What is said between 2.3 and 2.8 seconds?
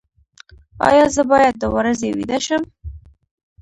شم؟